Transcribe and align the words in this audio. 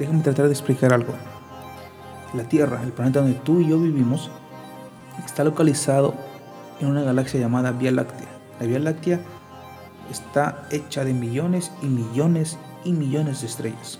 déjame 0.00 0.22
tratar 0.22 0.46
de 0.46 0.52
explicar 0.52 0.92
algo. 0.94 1.12
La 2.32 2.44
Tierra, 2.44 2.82
el 2.82 2.92
planeta 2.92 3.20
donde 3.20 3.38
tú 3.38 3.60
y 3.60 3.68
yo 3.68 3.78
vivimos, 3.78 4.30
está 5.24 5.44
localizado 5.44 6.14
en 6.80 6.88
una 6.88 7.02
galaxia 7.02 7.38
llamada 7.38 7.70
Vía 7.72 7.92
Láctea. 7.92 8.28
La 8.58 8.66
Vía 8.66 8.78
Láctea 8.78 9.20
está 10.10 10.62
hecha 10.70 11.04
de 11.04 11.12
millones 11.12 11.70
y 11.82 11.86
millones 11.86 12.58
y 12.82 12.92
millones 12.92 13.42
de 13.42 13.46
estrellas. 13.46 13.98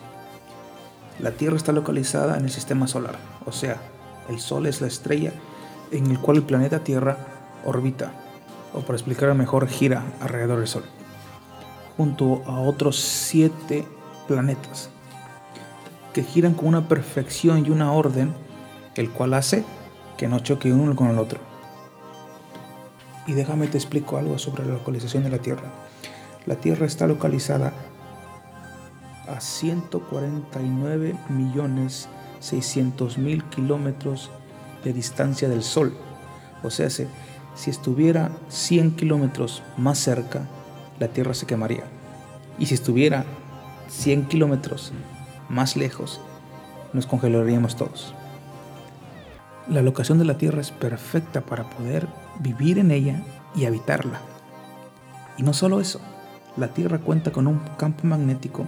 La 1.19 1.33
Tierra 1.33 1.57
está 1.57 1.73
localizada 1.73 2.39
en 2.39 2.45
el 2.45 2.51
sistema 2.51 2.87
solar, 2.87 3.17
o 3.45 3.53
sea, 3.53 3.77
el 4.31 4.41
Sol 4.41 4.65
es 4.65 4.81
la 4.81 4.87
estrella 4.87 5.33
en 5.91 6.11
el 6.11 6.19
cual 6.19 6.39
el 6.39 6.45
planeta 6.45 6.83
Tierra 6.83 7.19
orbita, 7.67 8.13
o 8.73 8.81
para 8.81 8.95
explicarlo 8.95 9.35
mejor, 9.35 9.69
gira 9.69 10.03
alrededor 10.23 10.61
del 10.61 10.69
Sol, 10.69 10.85
junto 11.99 12.43
a 12.47 12.61
otros 12.61 12.99
siete 12.99 13.87
planetas 14.27 14.89
que 16.13 16.23
giran 16.23 16.55
con 16.55 16.69
una 16.69 16.89
perfección 16.89 17.65
y 17.65 17.71
una 17.71 17.93
orden, 17.93 18.35
el 18.97 19.11
cual 19.11 19.35
hace 19.35 19.65
que 20.17 20.29
no 20.29 20.41
choque 20.41 20.73
uno 20.73 20.95
con 20.97 21.09
el 21.09 21.19
otro. 21.19 21.41
Y 23.27 23.33
déjame 23.33 23.69
te 23.69 23.79
explico 23.79 24.17
algo 24.17 24.39
sobre 24.39 24.67
la 24.67 24.75
localización 24.75 25.23
de 25.23 25.31
la 25.31 25.39
Tierra. 25.39 25.71
La 26.47 26.57
Tierra 26.57 26.87
está 26.87 27.07
localizada 27.07 27.73
a 29.29 29.41
149 29.41 31.15
millones 31.29 32.09
600 32.41 33.19
mil 33.19 33.45
kilómetros 33.45 34.31
de 34.83 34.93
distancia 34.93 35.49
del 35.49 35.63
Sol. 35.63 35.95
O 36.63 36.71
sea, 36.71 36.89
si 36.91 37.07
estuviera 37.71 38.31
100 38.49 38.97
kilómetros 38.97 39.63
más 39.77 39.99
cerca, 39.99 40.49
la 40.99 41.09
Tierra 41.09 41.35
se 41.35 41.47
quemaría. 41.47 41.85
Y 42.59 42.67
si 42.67 42.75
estuviera 42.75 43.25
100 43.89 44.27
kilómetros 44.27 44.93
más 45.51 45.77
lejos, 45.77 46.21
nos 46.93 47.07
congelaríamos 47.07 47.77
todos. 47.77 48.15
La 49.69 49.83
locación 49.83 50.19
de 50.19 50.25
la 50.25 50.39
Tierra 50.39 50.61
es 50.61 50.71
perfecta 50.71 51.43
para 51.43 51.69
poder 51.69 52.09
vivir 52.39 52.79
en 52.79 52.91
ella 52.91 53.23
y 53.55 53.67
habitarla. 53.67 54.21
Y 55.37 55.43
no 55.43 55.53
solo 55.53 55.81
eso, 55.81 56.01
la 56.57 56.69
Tierra 56.69 56.99
cuenta 56.99 57.33
con 57.33 57.47
un 57.47 57.59
campo 57.77 58.07
magnético 58.07 58.67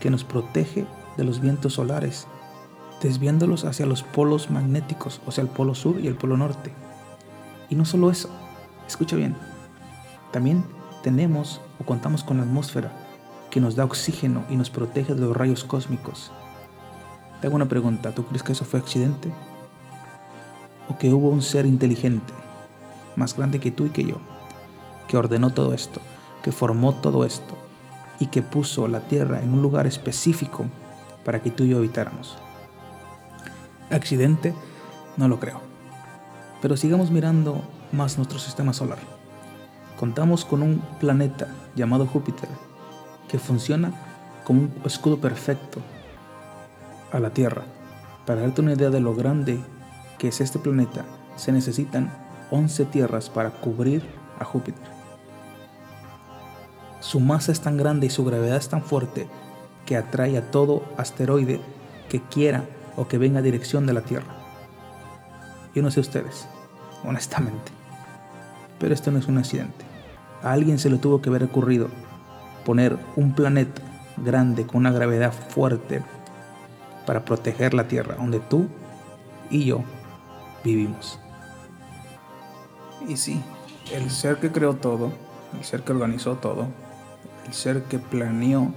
que 0.00 0.10
nos 0.10 0.24
protege 0.24 0.86
de 1.16 1.24
los 1.24 1.40
vientos 1.40 1.74
solares, 1.74 2.26
desviándolos 3.02 3.64
hacia 3.64 3.86
los 3.86 4.02
polos 4.02 4.50
magnéticos, 4.50 5.20
o 5.26 5.32
sea, 5.32 5.42
el 5.42 5.50
polo 5.50 5.74
sur 5.74 5.98
y 6.00 6.06
el 6.06 6.14
polo 6.14 6.36
norte. 6.36 6.72
Y 7.68 7.74
no 7.74 7.84
solo 7.84 8.10
eso, 8.10 8.30
escucha 8.86 9.16
bien, 9.16 9.34
también 10.32 10.64
tenemos 11.02 11.60
o 11.80 11.84
contamos 11.84 12.22
con 12.22 12.38
la 12.38 12.44
atmósfera 12.44 13.07
que 13.50 13.60
nos 13.60 13.76
da 13.76 13.84
oxígeno 13.84 14.44
y 14.50 14.56
nos 14.56 14.70
protege 14.70 15.14
de 15.14 15.20
los 15.20 15.36
rayos 15.36 15.64
cósmicos. 15.64 16.30
Te 17.40 17.46
hago 17.46 17.56
una 17.56 17.68
pregunta, 17.68 18.12
¿tú 18.12 18.24
crees 18.24 18.42
que 18.42 18.52
eso 18.52 18.64
fue 18.64 18.80
accidente? 18.80 19.32
¿O 20.88 20.98
que 20.98 21.12
hubo 21.12 21.28
un 21.28 21.42
ser 21.42 21.66
inteligente, 21.66 22.32
más 23.16 23.36
grande 23.36 23.60
que 23.60 23.70
tú 23.70 23.86
y 23.86 23.90
que 23.90 24.04
yo, 24.04 24.16
que 25.06 25.16
ordenó 25.16 25.50
todo 25.50 25.72
esto, 25.74 26.00
que 26.42 26.52
formó 26.52 26.94
todo 26.94 27.24
esto 27.24 27.56
y 28.20 28.26
que 28.26 28.42
puso 28.42 28.88
la 28.88 29.00
tierra 29.00 29.40
en 29.42 29.52
un 29.52 29.62
lugar 29.62 29.86
específico 29.86 30.66
para 31.24 31.40
que 31.42 31.50
tú 31.50 31.64
y 31.64 31.68
yo 31.68 31.78
habitáramos? 31.78 32.36
¿Accidente? 33.90 34.54
No 35.16 35.28
lo 35.28 35.40
creo. 35.40 35.60
Pero 36.60 36.76
sigamos 36.76 37.10
mirando 37.10 37.62
más 37.92 38.16
nuestro 38.18 38.38
sistema 38.38 38.72
solar. 38.72 38.98
Contamos 39.98 40.44
con 40.44 40.62
un 40.62 40.82
planeta 41.00 41.48
llamado 41.74 42.06
Júpiter 42.06 42.48
que 43.28 43.38
funciona 43.38 43.92
como 44.44 44.62
un 44.62 44.72
escudo 44.84 45.18
perfecto 45.18 45.80
a 47.12 47.20
la 47.20 47.30
Tierra. 47.30 47.62
Para 48.26 48.42
darte 48.42 48.60
una 48.60 48.72
idea 48.72 48.90
de 48.90 49.00
lo 49.00 49.14
grande 49.14 49.60
que 50.18 50.28
es 50.28 50.40
este 50.40 50.58
planeta, 50.58 51.04
se 51.36 51.52
necesitan 51.52 52.10
11 52.50 52.86
tierras 52.86 53.30
para 53.30 53.50
cubrir 53.50 54.02
a 54.38 54.44
Júpiter. 54.44 54.82
Su 57.00 57.20
masa 57.20 57.52
es 57.52 57.60
tan 57.60 57.76
grande 57.76 58.06
y 58.06 58.10
su 58.10 58.24
gravedad 58.24 58.56
es 58.56 58.68
tan 58.68 58.82
fuerte 58.82 59.28
que 59.86 59.96
atrae 59.96 60.36
a 60.36 60.50
todo 60.50 60.82
asteroide 60.96 61.60
que 62.08 62.20
quiera 62.20 62.64
o 62.96 63.06
que 63.06 63.18
venga 63.18 63.38
a 63.38 63.42
dirección 63.42 63.86
de 63.86 63.92
la 63.92 64.02
Tierra. 64.02 64.34
Yo 65.74 65.82
no 65.82 65.90
sé 65.90 66.00
ustedes, 66.00 66.48
honestamente, 67.04 67.70
pero 68.80 68.94
esto 68.94 69.10
no 69.10 69.18
es 69.18 69.28
un 69.28 69.38
accidente. 69.38 69.84
A 70.42 70.52
alguien 70.52 70.78
se 70.78 70.90
le 70.90 70.98
tuvo 70.98 71.20
que 71.20 71.28
haber 71.28 71.44
ocurrido 71.44 71.88
poner 72.68 72.98
un 73.16 73.32
planeta 73.32 73.80
grande 74.18 74.66
con 74.66 74.76
una 74.76 74.92
gravedad 74.92 75.32
fuerte 75.32 76.02
para 77.06 77.24
proteger 77.24 77.72
la 77.72 77.88
Tierra, 77.88 78.16
donde 78.16 78.40
tú 78.40 78.68
y 79.48 79.64
yo 79.64 79.82
vivimos. 80.62 81.18
Y 83.08 83.16
sí, 83.16 83.42
el 83.90 84.10
ser 84.10 84.36
que 84.36 84.52
creó 84.52 84.74
todo, 84.74 85.12
el 85.56 85.64
ser 85.64 85.80
que 85.80 85.92
organizó 85.92 86.34
todo, 86.34 86.66
el 87.46 87.54
ser 87.54 87.84
que 87.84 87.98
planeó 87.98 88.74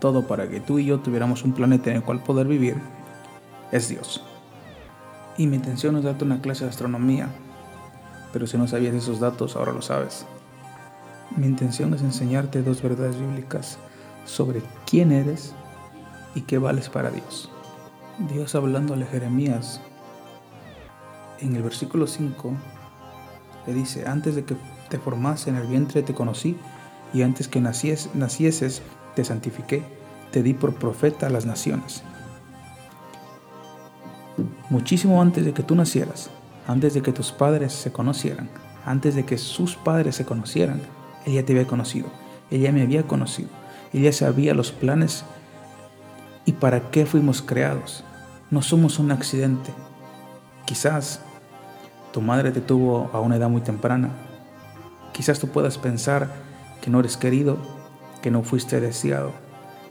todo 0.00 0.26
para 0.26 0.46
que 0.50 0.60
tú 0.60 0.78
y 0.78 0.84
yo 0.84 1.00
tuviéramos 1.00 1.42
un 1.42 1.54
planeta 1.54 1.88
en 1.88 1.96
el 1.96 2.02
cual 2.02 2.22
poder 2.22 2.46
vivir, 2.46 2.76
es 3.72 3.88
Dios. 3.88 4.22
Y 5.38 5.46
mi 5.46 5.56
intención 5.56 5.96
es 5.96 6.04
darte 6.04 6.26
una 6.26 6.42
clase 6.42 6.64
de 6.64 6.70
astronomía, 6.72 7.30
pero 8.34 8.46
si 8.46 8.58
no 8.58 8.68
sabías 8.68 8.94
esos 8.94 9.18
datos, 9.18 9.56
ahora 9.56 9.72
lo 9.72 9.80
sabes. 9.80 10.26
Mi 11.36 11.46
intención 11.46 11.94
es 11.94 12.02
enseñarte 12.02 12.62
dos 12.62 12.82
verdades 12.82 13.18
bíblicas 13.18 13.78
sobre 14.24 14.62
quién 14.86 15.12
eres 15.12 15.54
y 16.34 16.42
qué 16.42 16.58
vales 16.58 16.88
para 16.88 17.10
Dios. 17.10 17.50
Dios 18.32 18.54
hablándole 18.54 19.04
a 19.04 19.08
Jeremías 19.08 19.80
en 21.40 21.56
el 21.56 21.62
versículo 21.62 22.06
5 22.06 22.52
le 23.66 23.74
dice, 23.74 24.06
antes 24.06 24.34
de 24.34 24.44
que 24.44 24.56
te 24.88 24.98
formase 24.98 25.50
en 25.50 25.56
el 25.56 25.66
vientre 25.66 26.02
te 26.02 26.14
conocí 26.14 26.56
y 27.12 27.22
antes 27.22 27.48
que 27.48 27.60
nacies, 27.60 28.10
nacieses 28.14 28.82
te 29.14 29.24
santifiqué, 29.24 29.82
te 30.32 30.42
di 30.42 30.54
por 30.54 30.74
profeta 30.74 31.26
a 31.26 31.30
las 31.30 31.46
naciones. 31.46 32.02
Muchísimo 34.68 35.20
antes 35.20 35.44
de 35.44 35.52
que 35.52 35.62
tú 35.62 35.74
nacieras, 35.74 36.30
antes 36.66 36.94
de 36.94 37.02
que 37.02 37.12
tus 37.12 37.32
padres 37.32 37.72
se 37.72 37.92
conocieran, 37.92 38.48
antes 38.84 39.14
de 39.14 39.24
que 39.24 39.38
sus 39.38 39.76
padres 39.76 40.16
se 40.16 40.24
conocieran, 40.24 40.80
ella 41.26 41.44
te 41.44 41.52
había 41.52 41.66
conocido, 41.66 42.08
ella 42.50 42.72
me 42.72 42.82
había 42.82 43.06
conocido, 43.06 43.48
ella 43.92 44.12
sabía 44.12 44.54
los 44.54 44.72
planes 44.72 45.24
y 46.44 46.52
para 46.52 46.90
qué 46.90 47.06
fuimos 47.06 47.42
creados. 47.42 48.04
No 48.50 48.62
somos 48.62 48.98
un 48.98 49.12
accidente. 49.12 49.70
Quizás 50.64 51.20
tu 52.12 52.20
madre 52.20 52.50
te 52.50 52.60
tuvo 52.60 53.10
a 53.12 53.20
una 53.20 53.36
edad 53.36 53.48
muy 53.48 53.60
temprana. 53.60 54.10
Quizás 55.12 55.38
tú 55.38 55.48
puedas 55.48 55.78
pensar 55.78 56.28
que 56.80 56.90
no 56.90 57.00
eres 57.00 57.16
querido, 57.16 57.58
que 58.22 58.30
no 58.30 58.42
fuiste 58.42 58.80
deseado, 58.80 59.32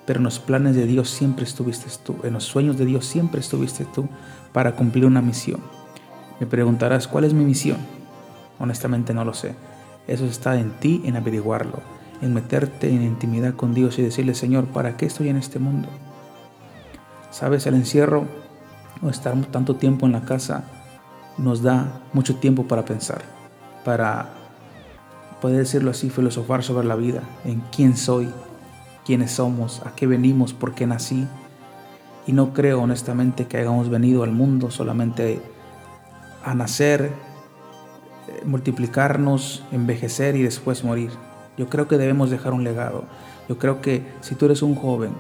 pero 0.05 0.19
en 0.19 0.23
los 0.23 0.39
planes 0.39 0.75
de 0.75 0.85
Dios 0.85 1.09
siempre 1.09 1.45
estuviste 1.45 1.87
tú, 2.03 2.17
en 2.23 2.33
los 2.33 2.43
sueños 2.43 2.77
de 2.77 2.85
Dios 2.85 3.05
siempre 3.05 3.39
estuviste 3.39 3.85
tú 3.85 4.09
para 4.51 4.75
cumplir 4.75 5.05
una 5.05 5.21
misión. 5.21 5.61
Me 6.39 6.47
preguntarás, 6.47 7.07
¿cuál 7.07 7.25
es 7.25 7.33
mi 7.33 7.45
misión? 7.45 7.77
Honestamente 8.59 9.13
no 9.13 9.23
lo 9.23 9.33
sé. 9.33 9.55
Eso 10.09 10.25
está 10.25 10.59
en 10.59 10.71
ti, 10.71 11.03
en 11.05 11.15
averiguarlo, 11.15 11.81
en 12.19 12.33
meterte 12.33 12.89
en 12.89 13.03
intimidad 13.03 13.53
con 13.53 13.75
Dios 13.75 13.99
y 13.99 14.01
decirle, 14.01 14.33
Señor, 14.33 14.65
¿para 14.65 14.97
qué 14.97 15.05
estoy 15.05 15.29
en 15.29 15.37
este 15.37 15.59
mundo? 15.59 15.87
Sabes, 17.29 17.67
el 17.67 17.75
encierro 17.75 18.25
o 19.03 19.09
estar 19.09 19.39
tanto 19.51 19.75
tiempo 19.75 20.07
en 20.07 20.13
la 20.13 20.21
casa 20.21 20.63
nos 21.37 21.61
da 21.61 22.01
mucho 22.11 22.37
tiempo 22.37 22.67
para 22.67 22.85
pensar, 22.85 23.21
para 23.85 24.29
poder 25.41 25.59
decirlo 25.59 25.91
así, 25.91 26.09
filosofar 26.09 26.63
sobre 26.63 26.87
la 26.87 26.95
vida, 26.95 27.21
en 27.45 27.61
quién 27.71 27.95
soy, 27.95 28.31
quiénes 29.05 29.33
somos, 29.33 29.83
a 29.85 29.95
qué 29.95 30.07
venimos, 30.07 30.53
por 30.53 30.73
qué 30.73 30.87
nací. 30.87 31.27
Y 32.25 32.33
no 32.33 32.51
creo 32.53 32.81
honestamente 32.81 33.45
que 33.45 33.57
hayamos 33.57 33.89
venido 33.89 34.23
al 34.23 34.31
mundo 34.31 34.71
solamente 34.71 35.39
a 36.43 36.55
nacer, 36.55 37.11
multiplicarnos, 38.45 39.63
envejecer 39.71 40.35
y 40.35 40.43
después 40.43 40.83
morir. 40.83 41.11
Yo 41.57 41.69
creo 41.69 41.87
que 41.87 41.97
debemos 41.97 42.29
dejar 42.29 42.53
un 42.53 42.63
legado. 42.63 43.03
Yo 43.47 43.57
creo 43.57 43.81
que 43.81 44.05
si 44.21 44.35
tú 44.35 44.45
eres 44.45 44.61
un 44.61 44.75
joven 44.75 45.11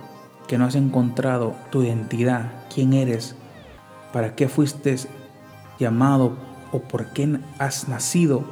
que 0.47 0.57
no 0.57 0.65
has 0.65 0.75
encontrado 0.75 1.53
tu 1.71 1.83
identidad, 1.83 2.51
quién 2.73 2.93
eres, 2.93 3.35
para 4.13 4.35
qué 4.35 4.47
fuiste 4.47 4.95
llamado 5.79 6.37
o 6.71 6.79
por 6.79 7.13
qué 7.13 7.39
has 7.57 7.87
nacido, 7.87 8.43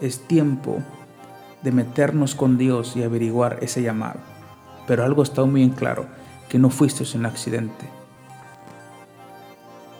es 0.00 0.20
tiempo 0.26 0.78
de 1.62 1.72
meternos 1.72 2.34
con 2.34 2.58
Dios 2.58 2.96
y 2.96 3.02
averiguar 3.02 3.58
ese 3.62 3.82
llamado. 3.82 4.20
Pero 4.86 5.04
algo 5.04 5.22
está 5.22 5.44
muy 5.44 5.62
en 5.62 5.70
claro, 5.70 6.06
que 6.48 6.58
no 6.58 6.70
fuiste 6.70 7.04
un 7.16 7.26
accidente. 7.26 7.95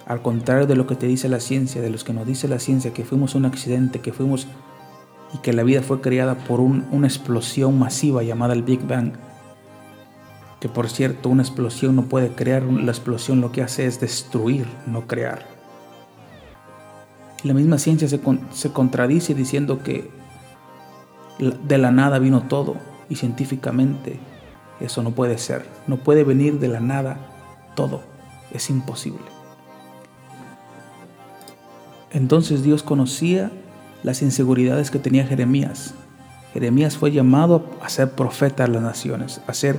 Al 0.06 0.22
contrario 0.22 0.68
de 0.68 0.76
lo 0.76 0.86
que 0.86 0.94
te 0.94 1.06
dice 1.06 1.28
la 1.28 1.40
ciencia, 1.40 1.82
de 1.82 1.90
los 1.90 2.04
que 2.04 2.12
nos 2.12 2.26
dice 2.26 2.46
la 2.46 2.60
ciencia, 2.60 2.94
que 2.94 3.04
fuimos 3.04 3.34
un 3.34 3.44
accidente, 3.44 4.00
que 4.00 4.12
fuimos 4.12 4.46
y 5.34 5.38
que 5.38 5.52
la 5.52 5.64
vida 5.64 5.82
fue 5.82 6.00
creada 6.00 6.36
por 6.36 6.60
una 6.60 7.06
explosión 7.06 7.76
masiva 7.76 8.22
llamada 8.22 8.54
el 8.54 8.62
Big 8.62 8.86
Bang, 8.86 9.14
que 10.60 10.68
por 10.68 10.88
cierto 10.88 11.28
una 11.28 11.42
explosión 11.42 11.96
no 11.96 12.04
puede 12.04 12.28
crear, 12.28 12.62
la 12.62 12.92
explosión 12.92 13.40
lo 13.40 13.50
que 13.50 13.62
hace 13.62 13.86
es 13.86 14.00
destruir, 14.00 14.66
no 14.86 15.08
crear. 15.08 15.44
la 17.42 17.54
misma 17.54 17.78
ciencia 17.78 18.08
se, 18.08 18.20
se 18.52 18.72
contradice 18.72 19.34
diciendo 19.34 19.82
que 19.82 20.08
de 21.38 21.78
la 21.78 21.90
nada 21.90 22.18
vino 22.20 22.42
todo 22.42 22.76
y 23.08 23.16
científicamente 23.16 24.18
eso 24.80 25.02
no 25.02 25.10
puede 25.10 25.38
ser, 25.38 25.66
no 25.88 25.96
puede 25.96 26.22
venir 26.22 26.60
de 26.60 26.68
la 26.68 26.80
nada 26.80 27.18
todo, 27.74 28.02
es 28.52 28.70
imposible. 28.70 29.35
Entonces 32.16 32.62
Dios 32.62 32.82
conocía 32.82 33.52
las 34.02 34.22
inseguridades 34.22 34.90
que 34.90 34.98
tenía 34.98 35.26
Jeremías. 35.26 35.92
Jeremías 36.54 36.96
fue 36.96 37.12
llamado 37.12 37.66
a 37.82 37.90
ser 37.90 38.12
profeta 38.12 38.64
de 38.64 38.72
las 38.72 38.82
naciones, 38.82 39.42
a 39.46 39.52
ser 39.52 39.78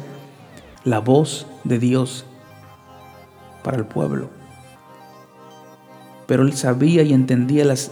la 0.84 1.00
voz 1.00 1.48
de 1.64 1.80
Dios 1.80 2.26
para 3.64 3.78
el 3.78 3.86
pueblo. 3.86 4.30
Pero 6.28 6.44
él 6.44 6.54
sabía 6.54 7.02
y 7.02 7.12
entendía 7.12 7.66
las 7.66 7.90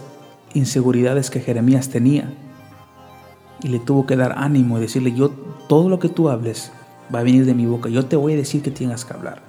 inseguridades 0.54 1.28
que 1.28 1.40
Jeremías 1.40 1.88
tenía. 1.88 2.32
Y 3.64 3.66
le 3.66 3.80
tuvo 3.80 4.06
que 4.06 4.14
dar 4.14 4.36
ánimo 4.38 4.78
y 4.78 4.82
decirle, 4.82 5.12
yo, 5.12 5.30
todo 5.68 5.88
lo 5.88 5.98
que 5.98 6.08
tú 6.08 6.28
hables 6.28 6.70
va 7.12 7.18
a 7.18 7.24
venir 7.24 7.46
de 7.46 7.54
mi 7.54 7.66
boca. 7.66 7.88
Yo 7.88 8.06
te 8.06 8.14
voy 8.14 8.34
a 8.34 8.36
decir 8.36 8.62
que 8.62 8.70
tienes 8.70 9.04
que 9.04 9.12
hablar. 9.12 9.42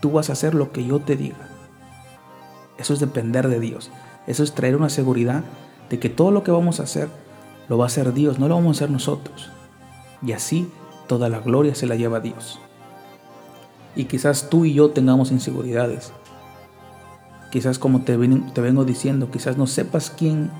Tú 0.00 0.10
vas 0.10 0.30
a 0.30 0.32
hacer 0.32 0.56
lo 0.56 0.72
que 0.72 0.84
yo 0.84 0.98
te 0.98 1.14
diga. 1.14 1.57
Eso 2.78 2.94
es 2.94 3.00
depender 3.00 3.48
de 3.48 3.60
Dios. 3.60 3.90
Eso 4.26 4.42
es 4.42 4.54
traer 4.54 4.76
una 4.76 4.88
seguridad 4.88 5.44
de 5.90 5.98
que 5.98 6.08
todo 6.08 6.30
lo 6.30 6.42
que 6.42 6.50
vamos 6.50 6.80
a 6.80 6.84
hacer 6.84 7.08
lo 7.68 7.78
va 7.78 7.84
a 7.84 7.88
hacer 7.88 8.14
Dios, 8.14 8.38
no 8.38 8.48
lo 8.48 8.54
vamos 8.54 8.76
a 8.76 8.78
hacer 8.78 8.90
nosotros. 8.90 9.50
Y 10.22 10.32
así 10.32 10.70
toda 11.06 11.28
la 11.28 11.40
gloria 11.40 11.74
se 11.74 11.86
la 11.86 11.96
lleva 11.96 12.20
Dios. 12.20 12.60
Y 13.96 14.04
quizás 14.04 14.48
tú 14.48 14.64
y 14.64 14.74
yo 14.74 14.90
tengamos 14.90 15.32
inseguridades. 15.32 16.12
Quizás 17.50 17.78
como 17.78 18.02
te, 18.02 18.16
te 18.16 18.60
vengo 18.60 18.84
diciendo, 18.84 19.30
quizás 19.30 19.56
no 19.56 19.66
sepas 19.66 20.10
quién, 20.10 20.50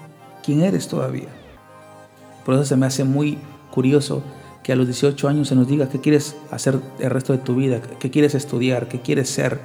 quién 0.42 0.62
eres 0.62 0.88
todavía. 0.88 1.28
Por 2.44 2.54
eso 2.54 2.64
se 2.64 2.76
me 2.76 2.86
hace 2.86 3.04
muy 3.04 3.38
curioso 3.70 4.22
que 4.62 4.72
a 4.72 4.76
los 4.76 4.86
18 4.86 5.28
años 5.28 5.48
se 5.48 5.54
nos 5.54 5.68
diga 5.68 5.88
qué 5.88 6.00
quieres 6.00 6.36
hacer 6.50 6.80
el 6.98 7.10
resto 7.10 7.32
de 7.32 7.38
tu 7.38 7.54
vida, 7.54 7.80
qué 7.98 8.10
quieres 8.10 8.34
estudiar, 8.34 8.88
qué 8.88 9.00
quieres 9.00 9.28
ser. 9.28 9.60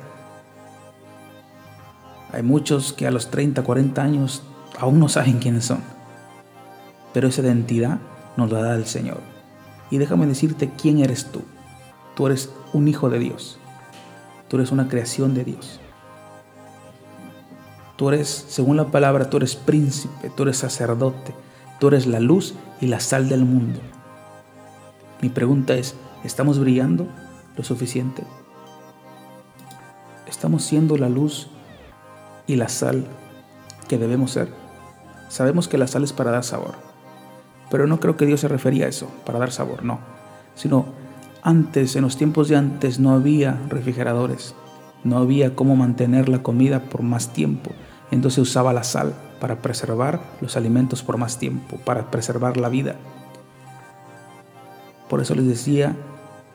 Hay 2.34 2.42
muchos 2.42 2.94
que 2.94 3.06
a 3.06 3.12
los 3.12 3.30
30, 3.30 3.64
40 3.64 4.02
años 4.02 4.42
aún 4.80 5.00
no 5.00 5.08
saben 5.08 5.38
quiénes 5.38 5.66
son. 5.66 5.82
Pero 7.14 7.28
esa 7.28 7.44
identidad 7.44 8.00
nos 8.38 8.52
la 8.52 8.60
da 8.60 8.76
el 8.76 8.88
Señor. 8.88 9.22
Y 9.92 10.00
déjame 10.00 10.26
decirte 10.26 10.72
quién 10.76 10.98
eres 10.98 11.32
tú. 11.32 11.44
Tú 12.16 12.26
eres 12.26 12.50
un 12.74 12.88
hijo 12.88 13.12
de 13.12 13.20
Dios. 13.20 13.60
Tú 14.48 14.58
eres 14.58 14.72
una 14.72 14.88
creación 14.88 15.36
de 15.36 15.44
Dios. 15.44 15.80
Tú 17.98 18.10
eres, 18.10 18.46
según 18.50 18.78
la 18.78 18.88
palabra, 18.88 19.30
tú 19.30 19.38
eres 19.38 19.56
príncipe, 19.56 20.32
tú 20.36 20.44
eres 20.44 20.58
sacerdote, 20.58 21.36
tú 21.80 21.90
eres 21.90 22.08
la 22.08 22.20
luz 22.20 22.56
y 22.82 22.88
la 22.88 23.00
sal 23.00 23.30
del 23.30 23.46
mundo. 23.46 23.80
Mi 25.22 25.30
pregunta 25.30 25.76
es, 25.76 25.94
¿estamos 26.24 26.58
brillando 26.58 27.08
lo 27.56 27.64
suficiente? 27.64 28.24
¿Estamos 30.26 30.64
siendo 30.64 30.98
la 30.98 31.10
luz 31.10 31.50
y 32.48 32.56
la 32.56 32.70
sal 32.70 33.06
que 33.88 33.98
debemos 33.98 34.32
ser? 34.32 34.50
Sabemos 35.30 35.68
que 35.68 35.78
la 35.78 35.88
sal 35.88 36.04
es 36.04 36.14
para 36.14 36.32
dar 36.32 36.44
sabor, 36.44 36.76
pero 37.72 37.88
no 37.88 38.00
creo 38.00 38.18
que 38.18 38.26
Dios 38.26 38.42
se 38.42 38.48
refería 38.48 38.86
a 38.86 38.90
eso, 38.90 39.10
para 39.26 39.40
dar 39.40 39.52
sabor, 39.52 39.84
no. 39.84 40.00
Sino 40.56 40.86
antes, 41.42 41.96
en 41.96 42.04
los 42.04 42.18
tiempos 42.18 42.48
de 42.48 42.56
antes, 42.56 43.00
no 43.00 43.12
había 43.12 43.60
refrigeradores, 43.68 44.56
no 45.04 45.18
había 45.18 45.56
cómo 45.56 45.76
mantener 45.76 46.30
la 46.30 46.44
comida 46.44 46.82
por 46.84 47.02
más 47.02 47.34
tiempo. 47.34 47.72
Entonces 48.12 48.40
usaba 48.40 48.74
la 48.74 48.84
sal 48.84 49.14
para 49.40 49.62
preservar 49.62 50.22
los 50.40 50.56
alimentos 50.56 51.04
por 51.04 51.18
más 51.18 51.40
tiempo, 51.40 51.78
para 51.84 52.12
preservar 52.12 52.58
la 52.58 52.70
vida. 52.70 52.96
Por 55.10 55.20
eso 55.20 55.36
les 55.36 55.48
decía 55.48 55.96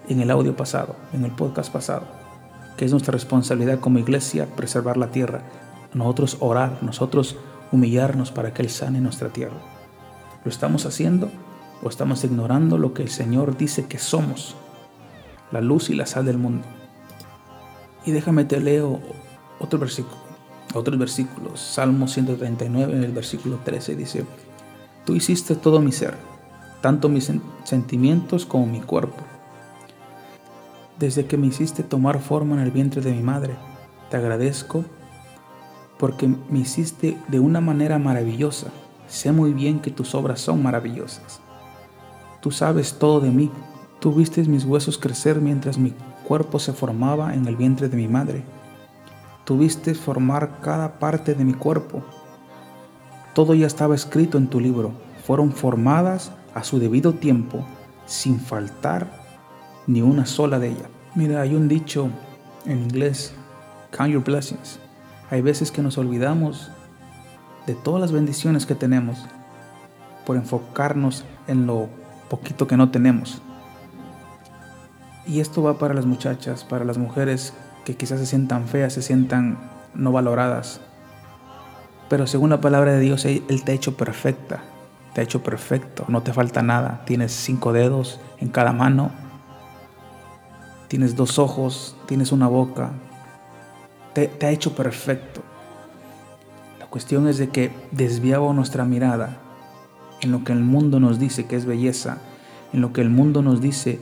en 0.09 0.21
el 0.21 0.31
audio 0.31 0.57
pasado, 0.57 0.97
en 1.13 1.25
el 1.25 1.33
podcast 1.33 1.71
pasado, 1.73 2.05
que 2.77 2.85
es 2.85 2.93
nuestra 2.93 3.13
responsabilidad 3.13 3.81
como 3.81 3.99
iglesia 3.99 4.47
preservar 4.57 4.97
la 4.97 5.11
tierra, 5.11 5.43
nosotros 5.95 6.37
orar, 6.41 6.79
nosotros 6.83 7.37
humillarnos 7.73 8.31
para 8.31 8.53
que 8.53 8.63
Él 8.63 8.71
sane 8.71 9.01
nuestra 9.01 9.29
tierra. 9.29 9.57
¿Lo 10.45 10.51
estamos 10.51 10.87
haciendo 10.87 11.31
o 11.83 11.89
estamos 11.89 12.25
ignorando 12.25 12.79
lo 12.79 12.95
que 12.95 13.03
el 13.03 13.11
Señor 13.11 13.57
dice 13.57 13.87
que 13.87 13.99
somos? 13.99 14.57
La 15.51 15.61
luz 15.61 15.91
y 15.91 15.95
la 15.95 16.07
sal 16.07 16.27
del 16.27 16.39
mundo. 16.39 16.67
Y 18.05 18.13
déjame 18.13 18.45
te 18.45 18.61
leo 18.61 19.01
otro 19.59 19.79
versículo, 19.79 20.17
otros 20.75 20.99
versículos. 20.99 21.61
Salmo 21.61 22.09
139 22.09 22.95
en 22.95 23.05
el 23.05 23.13
versículo 23.13 23.59
13 23.65 23.97
dice, 23.97 24.25
Tú 25.05 25.15
hiciste 25.15 25.57
todo 25.57 25.81
mi 25.81 25.93
ser, 25.93 26.15
tanto 26.81 27.09
mis 27.09 27.33
sentimientos 27.65 28.47
como 28.47 28.67
mi 28.67 28.81
cuerpo. 28.81 29.25
Desde 30.99 31.27
que 31.27 31.37
me 31.37 31.47
hiciste 31.47 31.83
tomar 31.83 32.21
forma 32.21 32.57
en 32.57 32.61
el 32.61 32.71
vientre 32.71 33.01
de 33.01 33.13
mi 33.13 33.23
madre, 33.23 33.57
te 34.11 34.17
agradezco 34.17 34.85
porque 35.99 36.29
me 36.51 36.61
hiciste 36.61 37.19
de 37.29 37.41
una 37.41 37.61
manera 37.61 37.99
maravillosa. 37.99 38.69
Sé 39.09 39.33
muy 39.33 39.53
bien 39.53 39.81
que 39.81 39.91
tus 39.91 40.15
obras 40.15 40.41
son 40.41 40.63
maravillosas. 40.63 41.41
Tú 42.41 42.51
sabes 42.51 42.99
todo 42.99 43.21
de 43.21 43.31
mí. 43.31 43.51
Tú 44.01 44.13
viste 44.13 44.43
mis 44.45 44.65
huesos 44.65 44.99
crecer 44.99 45.41
mientras 45.41 45.77
mi 45.79 45.93
cuerpo 46.25 46.59
se 46.59 46.73
formaba 46.73 47.35
en 47.35 47.47
el 47.47 47.57
vientre 47.57 47.89
de 47.89 47.97
mi 47.97 48.07
madre. 48.07 48.45
Tuviste 49.45 49.95
formar 49.95 50.61
cada 50.61 50.99
parte 50.99 51.35
de 51.35 51.45
mi 51.45 51.55
cuerpo. 51.55 52.03
Todo 53.35 53.55
ya 53.55 53.67
estaba 53.67 53.95
escrito 53.95 54.39
en 54.39 54.49
tu 54.49 54.61
libro. 54.61 54.93
Fueron 55.27 55.53
formadas 55.53 56.33
a 56.55 56.65
su 56.65 56.79
debido 56.79 57.15
tiempo, 57.15 57.65
sin 58.07 58.39
faltar 58.41 59.11
ni 59.87 60.03
una 60.03 60.27
sola 60.27 60.59
de 60.59 60.69
ellas. 60.69 60.89
Mira, 61.15 61.41
hay 61.41 61.55
un 61.55 61.67
dicho 61.67 62.11
en 62.67 62.83
inglés, 62.83 63.33
count 63.91 64.13
your 64.13 64.23
blessings. 64.23 64.79
Hay 65.31 65.43
veces 65.43 65.71
que 65.71 65.83
nos 65.83 65.99
olvidamos 65.99 66.71
de 67.67 67.75
todas 67.75 68.01
las 68.01 68.13
bendiciones 68.13 68.65
que 68.65 68.75
tenemos 68.75 69.27
por 70.25 70.37
enfocarnos 70.37 71.25
en 71.47 71.67
lo 71.67 71.89
poquito 72.31 72.67
que 72.67 72.77
no 72.77 72.91
tenemos. 72.91 73.43
Y 75.27 75.41
esto 75.41 75.63
va 75.63 75.79
para 75.79 75.93
las 75.93 76.07
muchachas, 76.07 76.65
para 76.65 76.85
las 76.87 76.97
mujeres 76.97 77.53
que 77.85 77.97
quizás 77.97 78.21
se 78.21 78.27
sientan 78.27 78.67
feas, 78.67 78.95
se 78.95 79.03
sientan 79.03 79.59
no 79.95 80.13
valoradas. 80.13 80.81
Pero 82.09 82.27
según 82.27 82.51
la 82.51 82.63
palabra 82.63 82.93
de 82.93 83.01
Dios, 83.01 83.27
Él 83.27 83.63
te 83.65 83.73
ha 83.73 83.75
hecho 83.75 83.97
perfecta, 83.99 84.63
te 85.13 85.21
ha 85.21 85.25
hecho 85.25 85.43
perfecto, 85.43 86.07
no 86.09 86.23
te 86.23 86.33
falta 86.33 86.63
nada. 86.63 87.03
Tienes 87.05 87.33
cinco 87.33 87.75
dedos 87.75 88.19
en 88.39 88.49
cada 88.49 88.73
mano, 88.73 89.11
tienes 90.89 91.17
dos 91.17 91.39
ojos, 91.39 91.97
tienes 92.07 92.33
una 92.33 92.49
boca, 92.49 92.93
te, 94.27 94.47
ha 94.47 94.51
hecho 94.51 94.75
perfecto. 94.75 95.43
La 96.79 96.87
cuestión 96.87 97.29
es 97.29 97.39
de 97.39 97.49
que 97.49 97.71
desviaba 97.93 98.53
nuestra 98.53 98.85
mirada 98.85 99.39
en 100.21 100.33
lo 100.33 100.43
que 100.43 100.53
el 100.53 100.61
mundo 100.61 100.99
nos 100.99 101.19
dice 101.19 101.47
que 101.47 101.57
es 101.57 101.65
belleza, 101.65 102.19
en 102.73 102.81
lo 102.81 102.93
que 102.93 103.01
el 103.01 103.11
mundo 103.11 103.43
nos 103.43 103.61
dice 103.61 104.01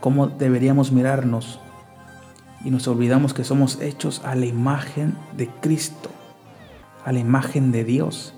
cómo 0.00 0.26
deberíamos 0.26 0.92
mirarnos 0.92 1.60
y 2.64 2.70
nos 2.70 2.86
olvidamos 2.88 3.32
que 3.34 3.44
somos 3.44 3.80
hechos 3.80 4.20
a 4.24 4.34
la 4.34 4.46
imagen 4.46 5.16
de 5.36 5.48
Cristo, 5.48 6.10
a 7.04 7.12
la 7.12 7.18
imagen 7.18 7.72
de 7.72 7.84
Dios. 7.84 8.34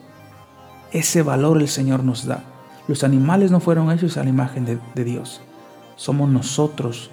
Ese 0.92 1.22
valor 1.22 1.58
el 1.58 1.68
Señor 1.68 2.04
nos 2.04 2.26
da. 2.26 2.44
Los 2.88 3.02
animales 3.02 3.50
no 3.50 3.60
fueron 3.60 3.90
hechos 3.90 4.16
a 4.16 4.22
la 4.22 4.30
imagen 4.30 4.64
de, 4.64 4.78
de 4.94 5.04
Dios. 5.04 5.40
Somos 5.96 6.28
nosotros, 6.28 7.10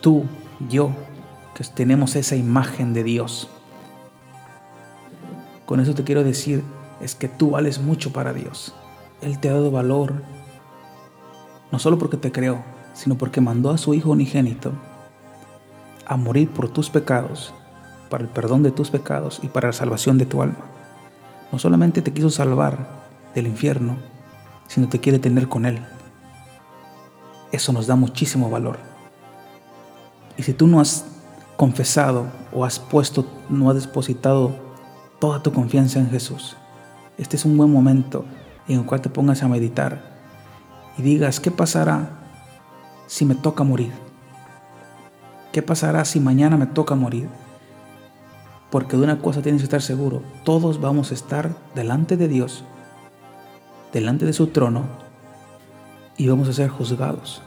tú, 0.00 0.24
yo, 0.68 0.90
tenemos 1.68 2.16
esa 2.16 2.36
imagen 2.36 2.94
de 2.94 3.04
Dios. 3.04 3.48
Con 5.66 5.80
eso 5.80 5.94
te 5.94 6.04
quiero 6.04 6.24
decir 6.24 6.64
es 7.00 7.14
que 7.14 7.28
tú 7.28 7.50
vales 7.50 7.80
mucho 7.80 8.12
para 8.12 8.32
Dios. 8.32 8.74
Él 9.20 9.38
te 9.38 9.50
ha 9.50 9.52
dado 9.52 9.70
valor, 9.70 10.22
no 11.70 11.78
solo 11.78 11.98
porque 11.98 12.16
te 12.16 12.32
creó, 12.32 12.64
sino 12.94 13.16
porque 13.16 13.40
mandó 13.40 13.70
a 13.70 13.78
su 13.78 13.94
Hijo 13.94 14.10
unigénito 14.10 14.72
a 16.06 16.16
morir 16.16 16.50
por 16.50 16.68
tus 16.68 16.90
pecados, 16.90 17.54
para 18.08 18.24
el 18.24 18.30
perdón 18.30 18.62
de 18.62 18.72
tus 18.72 18.90
pecados 18.90 19.38
y 19.42 19.48
para 19.48 19.68
la 19.68 19.72
salvación 19.72 20.18
de 20.18 20.26
tu 20.26 20.42
alma. 20.42 20.64
No 21.52 21.58
solamente 21.58 22.02
te 22.02 22.12
quiso 22.12 22.30
salvar 22.30 23.04
del 23.34 23.46
infierno, 23.46 23.96
sino 24.66 24.88
te 24.88 24.98
quiere 24.98 25.18
tener 25.18 25.48
con 25.48 25.66
Él. 25.66 25.84
Eso 27.52 27.72
nos 27.72 27.86
da 27.86 27.96
muchísimo 27.96 28.50
valor. 28.50 28.78
Y 30.36 30.42
si 30.42 30.52
tú 30.52 30.66
no 30.66 30.80
has 30.80 31.09
confesado 31.60 32.24
o 32.54 32.64
has 32.64 32.78
puesto, 32.78 33.26
no 33.50 33.68
has 33.68 33.84
depositado 33.84 34.56
toda 35.18 35.42
tu 35.42 35.52
confianza 35.52 35.98
en 35.98 36.08
Jesús, 36.08 36.56
este 37.18 37.36
es 37.36 37.44
un 37.44 37.54
buen 37.58 37.70
momento 37.70 38.24
en 38.66 38.78
el 38.78 38.86
cual 38.86 39.02
te 39.02 39.10
pongas 39.10 39.42
a 39.42 39.48
meditar 39.48 40.00
y 40.96 41.02
digas, 41.02 41.38
¿qué 41.38 41.50
pasará 41.50 42.12
si 43.06 43.26
me 43.26 43.34
toca 43.34 43.62
morir? 43.62 43.92
¿Qué 45.52 45.60
pasará 45.60 46.06
si 46.06 46.18
mañana 46.18 46.56
me 46.56 46.64
toca 46.64 46.94
morir? 46.94 47.28
Porque 48.70 48.96
de 48.96 49.02
una 49.02 49.18
cosa 49.18 49.42
tienes 49.42 49.60
que 49.60 49.66
estar 49.66 49.82
seguro, 49.82 50.22
todos 50.44 50.80
vamos 50.80 51.10
a 51.10 51.14
estar 51.14 51.54
delante 51.74 52.16
de 52.16 52.28
Dios, 52.28 52.64
delante 53.92 54.24
de 54.24 54.32
su 54.32 54.46
trono, 54.46 54.84
y 56.16 56.26
vamos 56.26 56.48
a 56.48 56.54
ser 56.54 56.70
juzgados. 56.70 57.42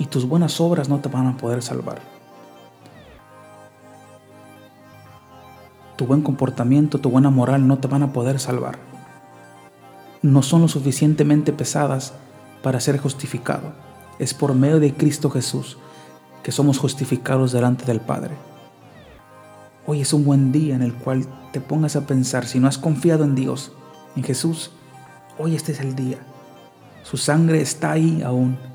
Y 0.00 0.06
tus 0.06 0.26
buenas 0.26 0.62
obras 0.62 0.88
no 0.88 1.00
te 1.00 1.10
van 1.10 1.26
a 1.26 1.36
poder 1.36 1.60
salvar. 1.60 2.00
Tu 5.96 6.06
buen 6.06 6.22
comportamiento, 6.22 6.98
tu 6.98 7.10
buena 7.10 7.28
moral 7.28 7.68
no 7.68 7.78
te 7.78 7.86
van 7.86 8.02
a 8.02 8.10
poder 8.10 8.40
salvar. 8.40 8.78
No 10.22 10.40
son 10.40 10.62
lo 10.62 10.68
suficientemente 10.68 11.52
pesadas 11.52 12.14
para 12.62 12.80
ser 12.80 12.96
justificado. 12.96 13.74
Es 14.18 14.32
por 14.32 14.54
medio 14.54 14.80
de 14.80 14.94
Cristo 14.94 15.28
Jesús 15.28 15.76
que 16.42 16.50
somos 16.50 16.78
justificados 16.78 17.52
delante 17.52 17.84
del 17.84 18.00
Padre. 18.00 18.36
Hoy 19.86 20.00
es 20.00 20.14
un 20.14 20.24
buen 20.24 20.50
día 20.50 20.74
en 20.74 20.80
el 20.80 20.94
cual 20.94 21.26
te 21.52 21.60
pongas 21.60 21.94
a 21.96 22.06
pensar, 22.06 22.46
si 22.46 22.58
no 22.58 22.68
has 22.68 22.78
confiado 22.78 23.24
en 23.24 23.34
Dios, 23.34 23.72
en 24.16 24.24
Jesús, 24.24 24.70
hoy 25.36 25.56
este 25.56 25.72
es 25.72 25.80
el 25.80 25.94
día. 25.94 26.16
Su 27.02 27.18
sangre 27.18 27.60
está 27.60 27.92
ahí 27.92 28.22
aún 28.22 28.69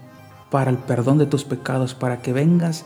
para 0.50 0.72
el 0.72 0.78
perdón 0.78 1.18
de 1.18 1.26
tus 1.26 1.44
pecados, 1.44 1.96
para 1.96 2.22
que 2.22 2.34
vengas 2.34 2.86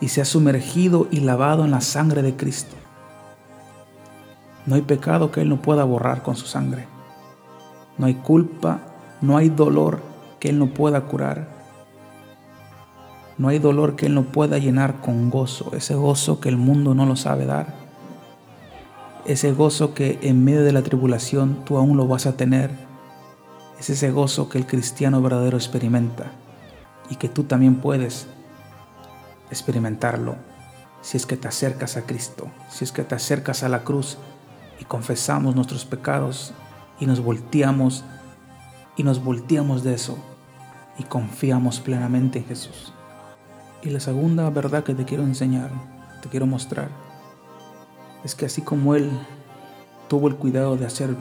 y 0.00 0.08
seas 0.08 0.28
sumergido 0.28 1.08
y 1.10 1.20
lavado 1.20 1.64
en 1.64 1.70
la 1.70 1.80
sangre 1.80 2.22
de 2.22 2.36
Cristo. 2.36 2.76
No 4.66 4.74
hay 4.74 4.82
pecado 4.82 5.30
que 5.30 5.42
Él 5.42 5.48
no 5.48 5.62
pueda 5.62 5.84
borrar 5.84 6.22
con 6.22 6.36
su 6.36 6.46
sangre. 6.46 6.86
No 7.98 8.06
hay 8.06 8.14
culpa, 8.14 8.80
no 9.20 9.36
hay 9.36 9.48
dolor 9.48 10.00
que 10.40 10.50
Él 10.50 10.58
no 10.58 10.68
pueda 10.68 11.02
curar. 11.02 11.48
No 13.38 13.48
hay 13.48 13.58
dolor 13.58 13.96
que 13.96 14.06
Él 14.06 14.14
no 14.14 14.24
pueda 14.24 14.58
llenar 14.58 15.00
con 15.00 15.30
gozo, 15.30 15.70
ese 15.74 15.94
gozo 15.94 16.40
que 16.40 16.48
el 16.48 16.56
mundo 16.56 16.94
no 16.94 17.06
lo 17.06 17.16
sabe 17.16 17.46
dar. 17.46 17.74
Ese 19.24 19.52
gozo 19.52 19.92
que 19.94 20.18
en 20.22 20.44
medio 20.44 20.62
de 20.62 20.72
la 20.72 20.82
tribulación 20.82 21.64
tú 21.64 21.78
aún 21.78 21.96
lo 21.96 22.06
vas 22.06 22.26
a 22.26 22.36
tener. 22.36 22.70
Es 23.78 23.90
ese 23.90 24.10
gozo 24.10 24.48
que 24.48 24.58
el 24.58 24.66
cristiano 24.66 25.20
verdadero 25.20 25.56
experimenta 25.56 26.32
y 27.10 27.16
que 27.16 27.28
tú 27.28 27.44
también 27.44 27.76
puedes 27.76 28.26
experimentarlo 29.50 30.36
si 31.02 31.16
es 31.16 31.26
que 31.26 31.36
te 31.36 31.48
acercas 31.48 31.96
a 31.96 32.02
Cristo, 32.02 32.48
si 32.68 32.84
es 32.84 32.92
que 32.92 33.04
te 33.04 33.14
acercas 33.14 33.62
a 33.62 33.68
la 33.68 33.84
cruz 33.84 34.18
y 34.80 34.84
confesamos 34.84 35.54
nuestros 35.54 35.84
pecados 35.84 36.52
y 36.98 37.06
nos 37.06 37.20
volteamos 37.20 38.04
y 38.96 39.02
nos 39.02 39.22
volteamos 39.22 39.84
de 39.84 39.94
eso 39.94 40.18
y 40.98 41.04
confiamos 41.04 41.80
plenamente 41.80 42.38
en 42.40 42.46
Jesús. 42.46 42.92
Y 43.82 43.90
la 43.90 44.00
segunda 44.00 44.48
verdad 44.50 44.82
que 44.82 44.94
te 44.94 45.04
quiero 45.04 45.22
enseñar, 45.22 45.70
te 46.22 46.28
quiero 46.28 46.46
mostrar, 46.46 46.88
es 48.24 48.34
que 48.34 48.46
así 48.46 48.62
como 48.62 48.94
Él 48.94 49.10
tuvo 50.08 50.28
el 50.28 50.36
cuidado 50.36 50.76
de 50.76 50.86
hacer 50.86 51.14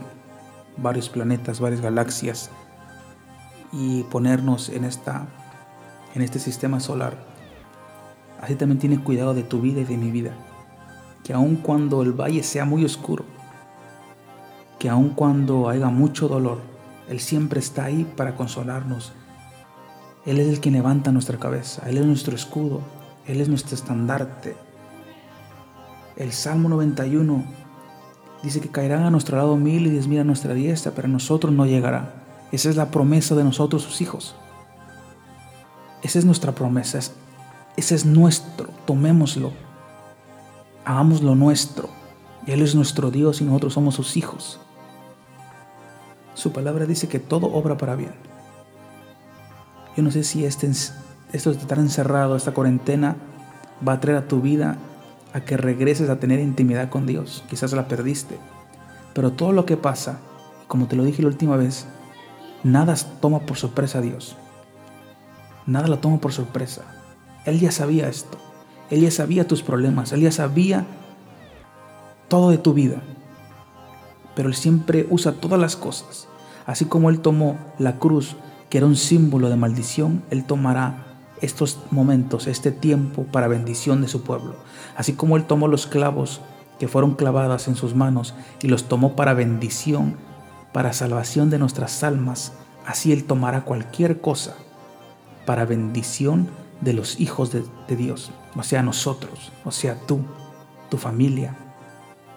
varios 0.77 1.10
planetas, 1.10 1.60
varias 1.60 1.82
galaxias 1.82 2.50
y 3.72 4.04
ponernos 4.04 4.70
en, 4.70 4.86
esta, 4.86 5.27
en 6.15 6.22
este 6.22 6.39
sistema 6.39 6.79
solar, 6.79 7.17
así 8.41 8.55
también 8.55 8.79
tiene 8.79 9.03
cuidado 9.03 9.36
de 9.36 9.43
tu 9.43 9.62
vida 9.62 9.81
y 9.81 9.86
de 9.86 9.98
mi 9.98 10.10
vida. 10.10 10.31
Que 11.24 11.34
aun 11.34 11.57
cuando 11.57 12.01
el 12.01 12.13
valle 12.13 12.41
sea 12.41 12.65
muy 12.65 12.84
oscuro, 12.86 13.25
que 14.79 14.89
aun 14.89 15.10
cuando 15.10 15.69
haya 15.69 15.88
mucho 15.88 16.27
dolor, 16.27 16.62
Él 17.07 17.19
siempre 17.19 17.60
está 17.60 17.86
ahí 17.86 18.12
para 18.15 18.36
consolarnos 18.36 19.13
él 20.25 20.39
es 20.39 20.48
el 20.48 20.60
que 20.60 20.72
levanta 20.72 21.12
nuestra 21.12 21.38
cabeza, 21.38 21.88
Él 21.88 22.00
es 22.00 22.05
nuestro 22.05 22.36
escudo, 22.36 22.81
Él 23.27 23.41
es 23.41 23.48
nuestro 23.48 23.75
estandarte. 23.75 24.55
El 26.17 26.31
Salmo 26.31 26.67
91 26.67 27.43
dice 28.41 28.60
que 28.60 28.69
caerán 28.69 29.03
a 29.03 29.12
nuestro 29.12 29.38
lado 29.38 29.55
mil 29.55 29.86
y 29.86 29.91
diez 29.91 30.07
mil 30.07 30.19
a 30.19 30.24
nuestra 30.24 30.55
diestra, 30.55 30.93
pero 30.95 31.07
a 31.07 31.12
nosotros 31.12 31.53
no 31.53 31.67
llegará. 31.67 32.24
Esa 32.51 32.69
es 32.72 32.75
la 32.75 32.89
promesa 32.89 33.36
de 33.36 33.43
nosotros, 33.43 33.84
sus 33.84 34.01
hijos. 34.01 34.36
Esa 36.05 36.19
es 36.19 36.25
nuestra 36.25 36.51
promesa, 36.51 37.00
ese 37.77 37.95
es 37.95 38.05
nuestro, 38.05 38.67
tomémoslo, 38.85 39.53
hagamos 40.85 41.24
lo 41.24 41.33
nuestro. 41.33 41.89
Él 42.45 42.62
es 42.62 42.75
nuestro 42.75 43.09
Dios 43.09 43.41
y 43.41 43.43
nosotros 43.43 43.74
somos 43.74 43.95
sus 43.95 44.15
hijos. 44.15 44.59
Su 46.35 46.51
palabra 46.51 46.85
dice 46.85 47.07
que 47.07 47.17
todo 47.17 47.47
obra 47.47 47.75
para 47.75 47.95
bien. 47.95 48.12
Yo 49.97 50.03
no 50.03 50.12
sé 50.12 50.24
si 50.24 50.45
este, 50.45 50.69
esto 51.33 51.51
de 51.51 51.57
estar 51.57 51.79
encerrado, 51.79 52.35
esta 52.35 52.53
cuarentena, 52.53 53.15
va 53.85 53.93
a 53.93 54.00
traer 54.00 54.19
a 54.19 54.27
tu 54.27 54.41
vida 54.41 54.77
a 55.33 55.39
que 55.39 55.57
regreses 55.57 56.12
a 56.12 56.19
tener 56.19 56.39
intimidad 56.39 56.91
con 56.91 57.07
Dios. 57.07 57.43
Quizás 57.50 57.74
la 57.74 57.88
perdiste. 57.88 58.38
Pero 59.15 59.31
todo 59.31 59.53
lo 59.53 59.65
que 59.65 59.75
pasa, 59.75 60.19
como 60.67 60.85
te 60.85 60.95
lo 60.95 61.03
dije 61.03 61.24
la 61.24 61.29
última 61.29 61.57
vez, 61.57 61.88
nada 62.63 62.93
toma 63.21 63.39
por 63.39 63.57
sorpresa 63.57 63.97
a 63.97 64.01
Dios. 64.01 64.38
Nada 65.67 65.88
lo 65.88 65.98
toma 65.98 66.19
por 66.19 66.31
sorpresa. 66.31 66.84
Él 67.45 67.60
ya 67.60 67.72
sabía 67.72 68.07
esto. 68.07 68.38
Él 68.91 69.01
ya 69.01 69.12
sabía 69.12 69.48
tus 69.48 69.63
problemas. 69.63 70.12
Él 70.12 70.22
ya 70.22 70.31
sabía 70.31 70.86
todo 72.27 72.51
de 72.51 72.57
tu 72.57 72.74
vida. 72.74 73.01
Pero 74.36 74.50
Él 74.50 74.55
siempre 74.55 75.07
usa 75.10 75.34
todas 75.34 75.60
las 75.60 75.75
cosas. 75.75 76.27
Así 76.65 76.86
como 76.86 77.10
Él 77.10 77.19
tomó 77.19 77.57
la 77.79 77.98
cruz 77.98 78.36
que 78.69 78.77
era 78.77 78.88
un 78.88 78.95
símbolo 78.95 79.50
de 79.50 79.55
maldición, 79.55 80.24
Él 80.29 80.45
tomará 80.45 81.05
estos 81.41 81.79
momentos, 81.91 82.48
este 82.48 82.72
tiempo 82.72 83.24
para 83.24 83.48
bendición 83.48 84.01
de 84.01 84.07
su 84.07 84.24
pueblo. 84.24 84.55
Así 84.95 85.13
como 85.13 85.38
Él 85.38 85.45
tomó 85.45 85.67
los 85.67 85.88
clavos 85.88 86.41
que 86.79 86.88
fueron 86.88 87.15
clavadas 87.15 87.67
en 87.67 87.75
sus 87.75 87.95
manos 87.95 88.34
y 88.62 88.67
los 88.67 88.86
tomó 88.86 89.15
para 89.15 89.34
bendición, 89.34 90.15
para 90.74 90.93
salvación 90.93 91.50
de 91.50 91.60
nuestras 91.60 92.03
almas, 92.03 92.53
así 92.86 93.12
Él 93.13 93.24
tomará 93.24 93.63
cualquier 93.63 94.19
cosa 94.19 94.55
para 95.45 95.65
bendición 95.65 96.47
de 96.81 96.93
los 96.93 97.19
hijos 97.19 97.51
de, 97.51 97.63
Dios, 97.95 98.31
o 98.55 98.63
sea, 98.63 98.83
nosotros, 98.83 99.51
o 99.63 99.71
sea, 99.71 99.95
tú, 100.05 100.19
tu 100.89 100.97
familia, 100.97 101.55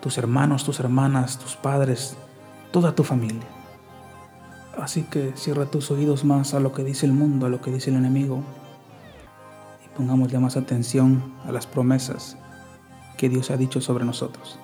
tus 0.01 0.19
hermanos, 0.19 0.65
tus 0.65 0.81
hermanas, 0.81 1.39
tus 1.39 1.57
padres, 1.57 2.17
toda 2.71 2.95
tu 2.95 3.03
familia. 3.05 3.47
Así 4.81 5.03
que 5.03 5.33
cierra 5.35 5.67
tus 5.67 5.91
oídos 5.91 6.25
más 6.25 6.55
a 6.55 6.61
lo 6.61 6.73
que 6.73 6.85
dice 6.85 7.05
el 7.07 7.13
mundo, 7.13 7.47
a 7.47 7.49
lo 7.49 7.61
que 7.61 7.73
dice 7.73 7.91
el 7.91 7.97
enemigo, 7.97 8.43
y 9.85 9.97
pongamos 9.97 10.31
ya 10.31 10.39
más 10.39 10.57
atención 10.57 11.35
a 11.45 11.53
las 11.53 11.67
promesas 11.67 12.37
que 13.17 13.29
Dios 13.29 13.51
ha 13.51 13.57
dicho 13.57 13.81
sobre 13.81 14.05
nosotros. 14.05 14.59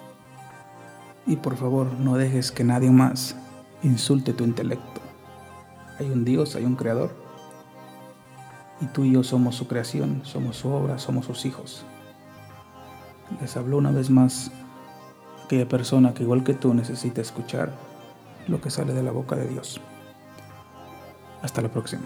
Y 1.27 1.37
por 1.37 1.57
favor, 1.57 1.93
no 1.99 2.17
dejes 2.17 2.53
que 2.53 2.63
nadie 2.63 2.91
más 2.91 3.35
insulte 3.83 4.33
tu 4.33 4.45
intelecto. 4.45 5.01
Hay 5.99 6.11
un 6.11 6.25
Dios, 6.25 6.55
hay 6.55 6.65
un 6.65 6.77
Creador, 6.77 7.24
y 8.81 8.87
tú 8.87 9.05
y 9.05 9.13
yo 9.13 9.23
somos 9.23 9.57
su 9.57 9.69
creación, 9.69 10.23
somos 10.25 10.57
su 10.57 10.69
obra, 10.69 10.99
somos 10.99 11.27
sus 11.27 11.47
hijos. 11.47 11.85
Les 13.41 13.57
habló 13.57 13.79
una 13.79 13.91
vez 13.91 14.11
más 14.11 14.51
aquella 15.45 15.69
persona 15.69 16.15
que 16.15 16.23
igual 16.23 16.45
que 16.45 16.55
tú 16.55 16.75
necesita 16.75 17.21
escuchar 17.21 17.73
lo 18.49 18.61
que 18.61 18.71
sale 18.71 18.93
de 18.93 19.03
la 19.03 19.13
boca 19.13 19.37
de 19.37 19.49
Dios. 19.49 19.81
Hasta 21.43 21.63
la 21.63 21.69
próxima. 21.69 22.05